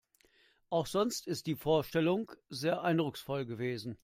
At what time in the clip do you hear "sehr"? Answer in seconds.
2.49-2.81